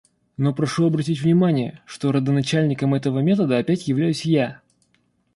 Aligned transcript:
Но 0.35 0.51
прошу 0.51 0.87
обратить 0.87 1.21
внимание, 1.21 1.83
что 1.85 2.11
родоначальником 2.11 2.95
этого 2.95 3.19
метода 3.19 3.59
опять 3.59 3.87
являюсь 3.87 4.25
я. 4.25 4.63